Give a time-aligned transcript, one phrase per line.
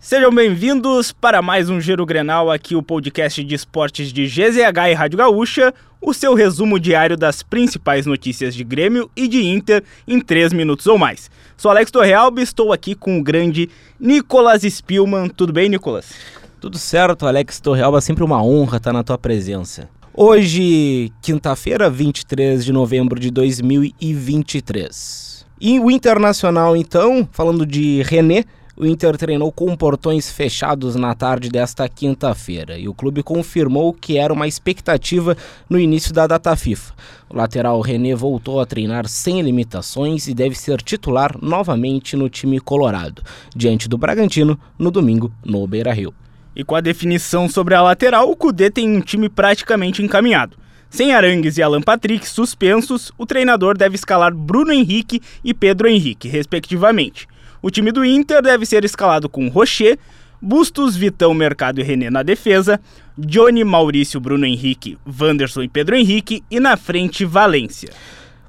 [0.00, 4.94] Sejam bem-vindos para mais um Giro Grenal, aqui o podcast de esportes de GZH e
[4.94, 10.20] Rádio Gaúcha, o seu resumo diário das principais notícias de Grêmio e de Inter em
[10.20, 11.28] 3 minutos ou mais.
[11.56, 15.28] Sou Alex Torrealba e estou aqui com o grande Nicolas Spielman.
[15.30, 16.12] Tudo bem, Nicolas?
[16.60, 19.88] Tudo certo, Alex Torrealba, sempre uma honra estar na tua presença.
[20.14, 25.44] Hoje, quinta-feira, 23 de novembro de 2023.
[25.60, 28.44] E o Internacional, então, falando de René,
[28.78, 34.16] o Inter treinou com portões fechados na tarde desta quinta-feira e o clube confirmou que
[34.16, 35.36] era uma expectativa
[35.68, 36.94] no início da data FIFA.
[37.28, 42.60] O lateral René voltou a treinar sem limitações e deve ser titular novamente no time
[42.60, 43.20] colorado,
[43.54, 46.14] diante do Bragantino no domingo no Beira-Rio.
[46.54, 50.56] E com a definição sobre a lateral, o Cudê tem um time praticamente encaminhado.
[50.88, 56.28] Sem Arangues e Alan Patrick suspensos, o treinador deve escalar Bruno Henrique e Pedro Henrique,
[56.28, 57.26] respectivamente.
[57.60, 59.98] O time do Inter deve ser escalado com Rocher,
[60.40, 62.80] Bustos, Vitão, Mercado e René na defesa,
[63.18, 67.90] Johnny, Maurício, Bruno Henrique, Wanderson e Pedro Henrique e na frente Valência.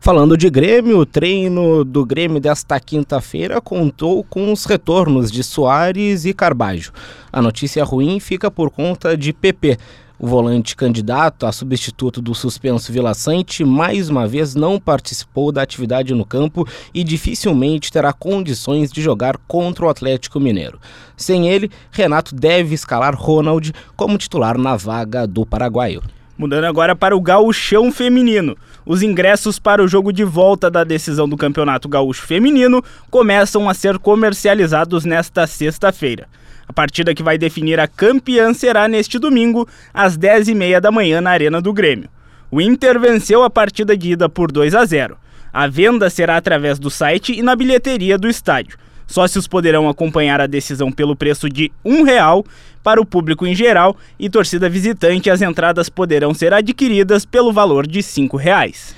[0.00, 6.24] Falando de Grêmio, o treino do Grêmio desta quinta-feira contou com os retornos de Soares
[6.24, 6.92] e Carbajo.
[7.32, 9.76] A notícia ruim fica por conta de PP,
[10.18, 15.62] o volante candidato a substituto do suspenso Vila Sante mais uma vez não participou da
[15.62, 20.80] atividade no campo e dificilmente terá condições de jogar contra o Atlético Mineiro.
[21.16, 26.02] Sem ele, Renato deve escalar Ronald como titular na vaga do paraguaio.
[26.36, 28.56] Mudando agora para o gauchão feminino.
[28.86, 33.74] Os ingressos para o jogo de volta da decisão do Campeonato Gaúcho Feminino começam a
[33.74, 36.28] ser comercializados nesta sexta-feira.
[36.68, 41.30] A partida que vai definir a campeã será neste domingo, às 10h30 da manhã, na
[41.30, 42.10] Arena do Grêmio.
[42.50, 45.16] O Inter venceu a partida de ida por 2 a 0.
[45.52, 48.76] A venda será através do site e na bilheteria do estádio.
[49.06, 52.44] Sócios poderão acompanhar a decisão pelo preço de um real
[52.82, 57.86] para o público em geral e torcida visitante as entradas poderão ser adquiridas pelo valor
[57.86, 58.94] de cinco reais.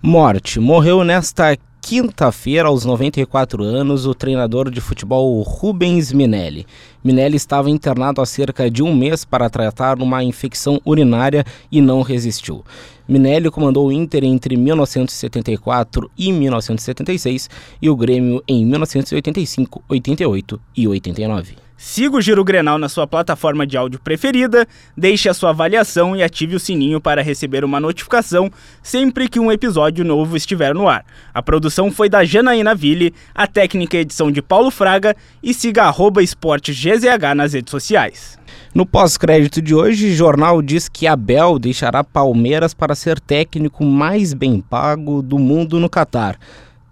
[0.00, 6.64] Morte morreu nesta quinta-feira, aos 94 anos, o treinador de futebol Rubens Minelli.
[7.02, 12.00] Minelli estava internado há cerca de um mês para tratar uma infecção urinária e não
[12.00, 12.64] resistiu.
[13.06, 17.50] Minelli comandou o Inter entre 1974 e 1976
[17.82, 21.56] e o Grêmio em 1985, 88 e 89.
[21.84, 26.22] Siga o Giro Grenal na sua plataforma de áudio preferida, deixe a sua avaliação e
[26.22, 28.48] ative o sininho para receber uma notificação
[28.80, 31.04] sempre que um episódio novo estiver no ar.
[31.34, 35.82] A produção foi da Janaína Ville, a técnica e edição de Paulo Fraga e siga
[35.82, 37.04] arroba esportegzh
[37.34, 38.38] nas redes sociais.
[38.72, 44.32] No pós-crédito de hoje, o jornal diz que Abel deixará Palmeiras para ser técnico mais
[44.32, 46.38] bem pago do mundo no Catar.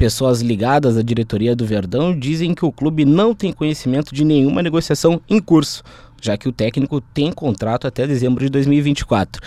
[0.00, 4.62] Pessoas ligadas à diretoria do Verdão dizem que o clube não tem conhecimento de nenhuma
[4.62, 5.82] negociação em curso,
[6.22, 9.42] já que o técnico tem contrato até dezembro de 2024.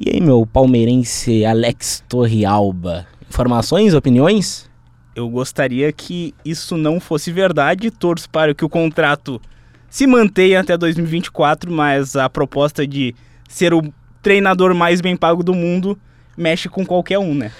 [0.00, 4.70] E aí, meu palmeirense Alex Torrealba, informações, opiniões?
[5.12, 9.42] Eu gostaria que isso não fosse verdade, torço para que o contrato
[9.90, 13.12] se mantenha até 2024, mas a proposta de
[13.48, 13.82] ser o
[14.22, 15.98] treinador mais bem pago do mundo
[16.36, 17.50] mexe com qualquer um, né?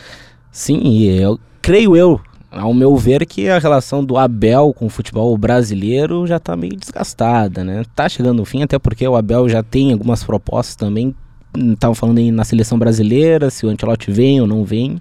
[0.52, 2.20] Sim, eu creio eu
[2.56, 6.76] ao meu ver, que a relação do Abel com o futebol brasileiro já está meio
[6.76, 7.82] desgastada, né?
[7.94, 11.14] Tá chegando no fim, até porque o Abel já tem algumas propostas também.
[11.56, 15.00] Estavam falando aí na seleção brasileira, se o Ancelotti vem ou não vem.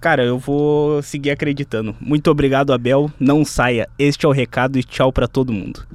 [0.00, 1.94] Cara, eu vou seguir acreditando.
[2.00, 3.08] Muito obrigado, Abel.
[3.20, 3.88] Não saia.
[3.96, 5.86] Este é o recado e tchau para todo mundo.